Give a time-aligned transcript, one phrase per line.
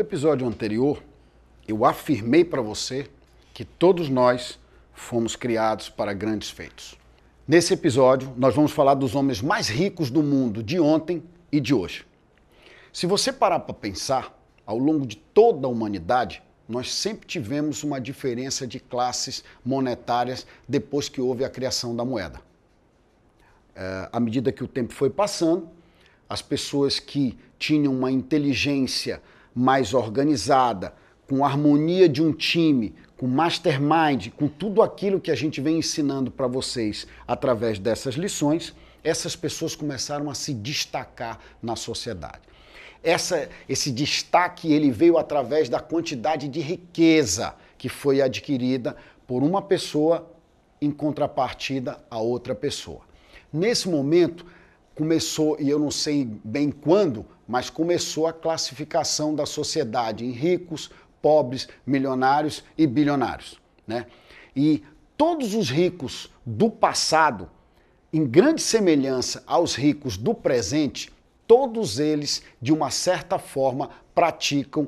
[0.00, 1.02] No episódio anterior,
[1.68, 3.06] eu afirmei para você
[3.52, 4.58] que todos nós
[4.94, 6.96] fomos criados para grandes feitos.
[7.46, 11.22] Nesse episódio, nós vamos falar dos homens mais ricos do mundo de ontem
[11.52, 12.06] e de hoje.
[12.90, 18.00] Se você parar para pensar, ao longo de toda a humanidade, nós sempre tivemos uma
[18.00, 22.40] diferença de classes monetárias depois que houve a criação da moeda.
[23.76, 25.68] É, à medida que o tempo foi passando,
[26.26, 29.20] as pessoas que tinham uma inteligência
[29.54, 30.94] mais organizada,
[31.28, 36.30] com harmonia de um time, com mastermind, com tudo aquilo que a gente vem ensinando
[36.30, 38.74] para vocês através dessas lições,
[39.04, 42.40] essas pessoas começaram a se destacar na sociedade.
[43.02, 48.96] Essa, esse destaque ele veio através da quantidade de riqueza que foi adquirida
[49.26, 50.30] por uma pessoa
[50.80, 53.00] em contrapartida a outra pessoa.
[53.52, 54.44] Nesse momento,
[54.94, 60.88] começou, e eu não sei bem quando, mas começou a classificação da sociedade em ricos,
[61.20, 63.60] pobres, milionários e bilionários.
[63.84, 64.06] Né?
[64.54, 64.84] E
[65.16, 67.50] todos os ricos do passado,
[68.12, 71.12] em grande semelhança aos ricos do presente,
[71.44, 74.86] todos eles, de uma certa forma, praticam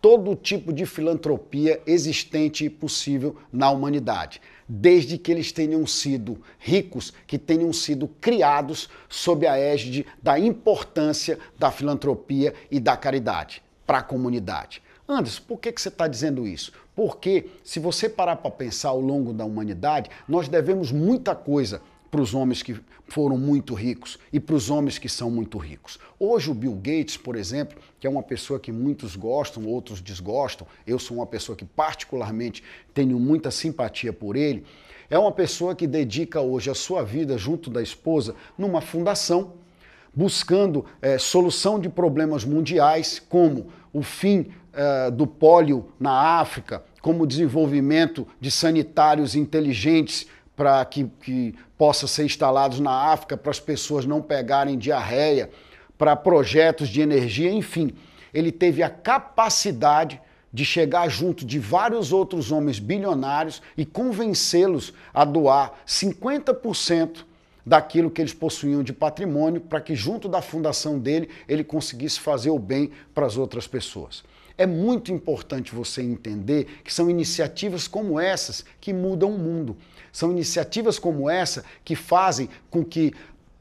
[0.00, 7.12] todo tipo de filantropia existente e possível na humanidade, desde que eles tenham sido ricos,
[7.26, 13.98] que tenham sido criados sob a égide da importância da filantropia e da caridade para
[13.98, 14.82] a comunidade.
[15.08, 16.72] Anderson, por que, que você está dizendo isso?
[16.94, 21.80] Porque, se você parar para pensar ao longo da humanidade, nós devemos muita coisa
[22.10, 22.76] para os homens que
[23.08, 25.98] foram muito ricos e para os homens que são muito ricos.
[26.18, 30.66] Hoje, o Bill Gates, por exemplo, que é uma pessoa que muitos gostam, outros desgostam,
[30.86, 32.62] eu sou uma pessoa que, particularmente,
[32.92, 34.64] tenho muita simpatia por ele.
[35.08, 39.52] É uma pessoa que dedica hoje a sua vida, junto da esposa, numa fundação,
[40.12, 47.26] buscando é, solução de problemas mundiais, como o fim é, do pólio na África, como
[47.26, 54.06] desenvolvimento de sanitários inteligentes para que, que possa ser instalados na África para as pessoas
[54.06, 55.50] não pegarem diarreia,
[55.98, 57.92] para projetos de energia, enfim.
[58.32, 60.20] Ele teve a capacidade
[60.52, 67.24] de chegar junto de vários outros homens bilionários e convencê-los a doar 50%
[67.64, 72.50] daquilo que eles possuíam de patrimônio para que junto da fundação dele ele conseguisse fazer
[72.50, 74.24] o bem para as outras pessoas.
[74.58, 79.76] É muito importante você entender que são iniciativas como essas que mudam o mundo.
[80.10, 83.12] São iniciativas como essa que fazem com que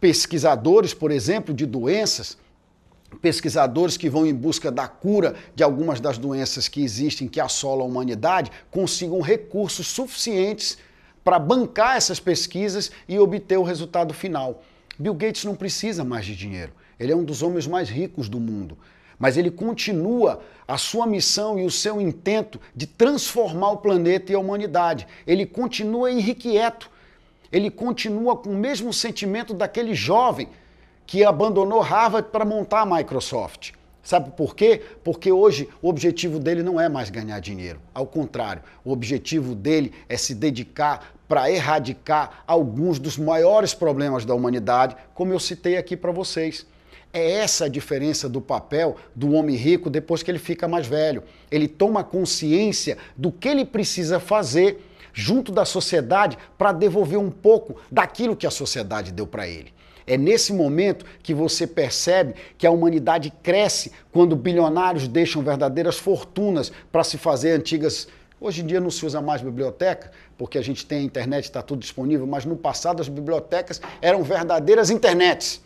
[0.00, 2.38] pesquisadores, por exemplo, de doenças,
[3.20, 7.84] pesquisadores que vão em busca da cura de algumas das doenças que existem, que assolam
[7.84, 10.78] a humanidade, consigam recursos suficientes
[11.22, 14.62] para bancar essas pesquisas e obter o resultado final.
[14.98, 16.72] Bill Gates não precisa mais de dinheiro.
[16.98, 18.78] Ele é um dos homens mais ricos do mundo
[19.18, 24.34] mas ele continua a sua missão e o seu intento de transformar o planeta e
[24.34, 25.06] a humanidade.
[25.26, 26.90] Ele continua irrequieto.
[27.50, 30.48] Ele continua com o mesmo sentimento daquele jovem
[31.06, 33.72] que abandonou Harvard para montar a Microsoft.
[34.02, 34.82] Sabe por quê?
[35.02, 37.80] Porque hoje o objetivo dele não é mais ganhar dinheiro.
[37.94, 44.34] Ao contrário, o objetivo dele é se dedicar para erradicar alguns dos maiores problemas da
[44.34, 46.66] humanidade, como eu citei aqui para vocês.
[47.12, 51.22] É essa a diferença do papel do homem rico depois que ele fica mais velho.
[51.50, 57.80] Ele toma consciência do que ele precisa fazer junto da sociedade para devolver um pouco
[57.90, 59.72] daquilo que a sociedade deu para ele.
[60.06, 66.72] É nesse momento que você percebe que a humanidade cresce quando bilionários deixam verdadeiras fortunas
[66.92, 68.08] para se fazer antigas.
[68.40, 71.62] Hoje em dia não se usa mais biblioteca, porque a gente tem a internet, está
[71.62, 75.60] tudo disponível, mas no passado as bibliotecas eram verdadeiras internets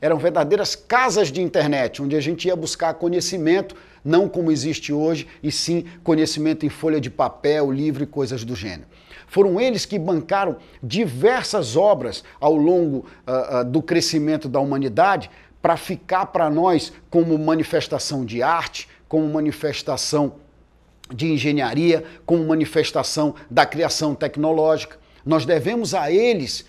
[0.00, 5.26] eram verdadeiras casas de internet, onde a gente ia buscar conhecimento, não como existe hoje,
[5.42, 8.86] e sim conhecimento em folha de papel, livro e coisas do gênero.
[9.26, 15.30] Foram eles que bancaram diversas obras ao longo uh, uh, do crescimento da humanidade
[15.62, 20.34] para ficar para nós como manifestação de arte, como manifestação
[21.14, 24.98] de engenharia, como manifestação da criação tecnológica.
[25.24, 26.64] Nós devemos a eles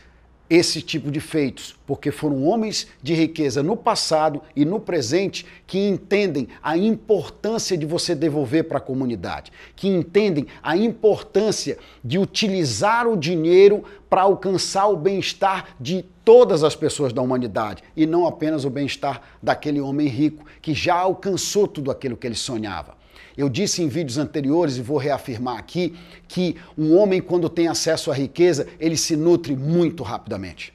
[0.51, 5.80] esse tipo de feitos, porque foram homens de riqueza no passado e no presente que
[5.80, 13.07] entendem a importância de você devolver para a comunidade, que entendem a importância de utilizar
[13.07, 18.65] o dinheiro para alcançar o bem-estar de todas as pessoas da humanidade e não apenas
[18.65, 23.00] o bem-estar daquele homem rico que já alcançou tudo aquilo que ele sonhava.
[23.38, 25.95] Eu disse em vídeos anteriores e vou reafirmar aqui
[26.27, 30.73] que um homem, quando tem acesso à riqueza, ele se nutre muito rapidamente.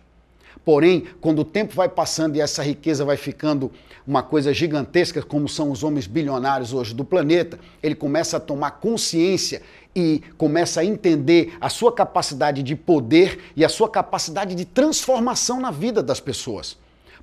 [0.65, 3.71] Porém, quando o tempo vai passando e essa riqueza vai ficando
[4.05, 8.73] uma coisa gigantesca, como são os homens bilionários hoje do planeta, ele começa a tomar
[8.73, 9.63] consciência
[9.95, 15.61] e começa a entender a sua capacidade de poder e a sua capacidade de transformação
[15.61, 16.77] na vida das pessoas.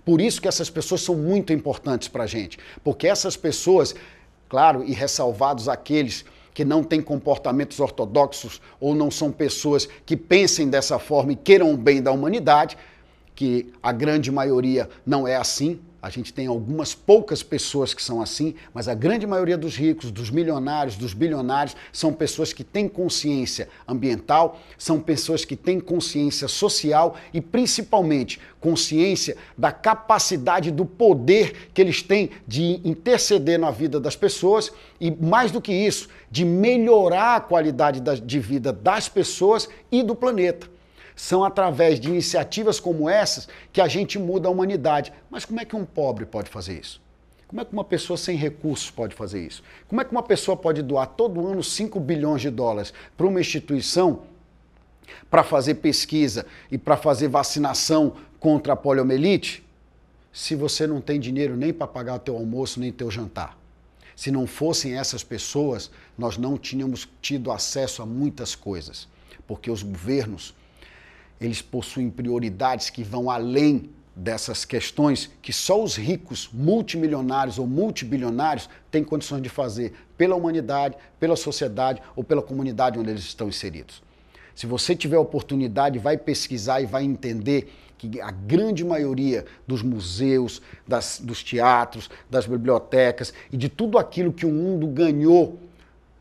[0.05, 3.93] Por isso que essas pessoas são muito importantes para a gente, porque essas pessoas,
[4.53, 6.23] claro, e ressalvados aqueles
[6.53, 11.73] que não têm comportamentos ortodoxos ou não são pessoas que pensem dessa forma e queiram
[11.73, 12.77] o bem da humanidade,
[13.33, 18.21] que a grande maioria não é assim, a gente tem algumas poucas pessoas que são
[18.21, 22.89] assim, mas a grande maioria dos ricos, dos milionários, dos bilionários, são pessoas que têm
[22.89, 31.69] consciência ambiental, são pessoas que têm consciência social e principalmente consciência da capacidade do poder
[31.73, 36.43] que eles têm de interceder na vida das pessoas e, mais do que isso, de
[36.43, 40.72] melhorar a qualidade de vida das pessoas e do planeta.
[41.15, 45.13] São através de iniciativas como essas que a gente muda a humanidade.
[45.29, 47.01] Mas como é que um pobre pode fazer isso?
[47.47, 49.61] Como é que uma pessoa sem recursos pode fazer isso?
[49.87, 53.39] Como é que uma pessoa pode doar todo ano 5 bilhões de dólares para uma
[53.39, 54.23] instituição
[55.29, 59.63] para fazer pesquisa e para fazer vacinação contra a poliomielite,
[60.31, 63.55] se você não tem dinheiro nem para pagar o teu almoço nem teu jantar?
[64.15, 69.07] Se não fossem essas pessoas, nós não tínhamos tido acesso a muitas coisas,
[69.47, 70.55] porque os governos
[71.39, 78.69] eles possuem prioridades que vão além dessas questões que só os ricos, multimilionários ou multibilionários
[78.91, 84.03] têm condições de fazer pela humanidade, pela sociedade ou pela comunidade onde eles estão inseridos.
[84.53, 90.61] Se você tiver oportunidade, vai pesquisar e vai entender que a grande maioria dos museus,
[90.87, 95.57] das, dos teatros, das bibliotecas e de tudo aquilo que o mundo ganhou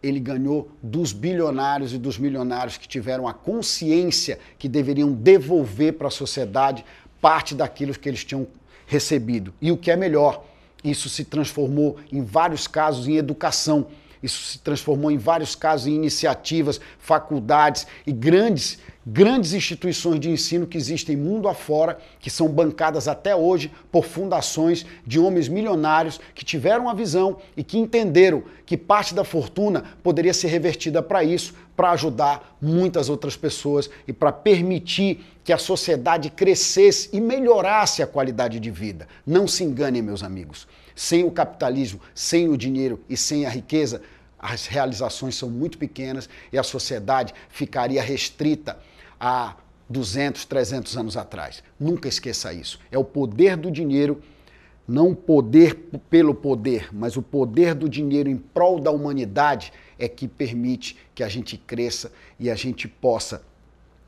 [0.02, 6.08] ele ganhou dos bilionários e dos milionários que tiveram a consciência que deveriam devolver para
[6.08, 6.84] a sociedade
[7.20, 8.46] parte daquilo que eles tinham
[8.86, 9.54] recebido.
[9.60, 10.44] E o que é melhor,
[10.82, 13.86] isso se transformou em vários casos em educação.
[14.22, 20.66] Isso se transformou em vários casos em iniciativas, faculdades e grandes grandes instituições de ensino
[20.66, 26.44] que existem mundo afora, que são bancadas até hoje por fundações de homens milionários que
[26.44, 31.54] tiveram a visão e que entenderam que parte da fortuna poderia ser revertida para isso,
[31.76, 38.06] para ajudar muitas outras pessoas e para permitir que a sociedade crescesse e melhorasse a
[38.06, 39.08] qualidade de vida.
[39.26, 40.68] Não se enganem, meus amigos.
[40.94, 44.02] Sem o capitalismo, sem o dinheiro e sem a riqueza,
[44.38, 48.76] as realizações são muito pequenas e a sociedade ficaria restrita
[49.22, 49.54] há
[49.88, 51.62] 200, 300 anos atrás.
[51.78, 52.80] Nunca esqueça isso.
[52.90, 54.20] É o poder do dinheiro,
[54.88, 55.76] não o poder
[56.10, 61.22] pelo poder, mas o poder do dinheiro em prol da humanidade é que permite que
[61.22, 62.10] a gente cresça
[62.40, 63.44] e a gente possa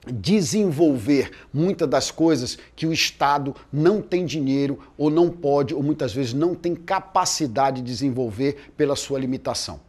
[0.06, 6.12] desenvolver muitas das coisas que o Estado não tem dinheiro ou não pode ou muitas
[6.12, 9.80] vezes não tem capacidade de desenvolver pela sua limitação.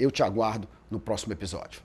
[0.00, 1.80] Eu te aguardo no próximo episódio.